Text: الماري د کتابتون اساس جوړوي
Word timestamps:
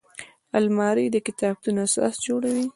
الماري 0.57 1.05
د 1.11 1.15
کتابتون 1.27 1.75
اساس 1.85 2.13
جوړوي 2.27 2.65